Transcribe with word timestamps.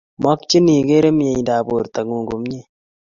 Makchin 0.23 0.67
ikeree 0.79 1.17
miendap 1.19 1.61
borto 1.67 1.99
ngung 2.05 2.25
komye 2.29 2.61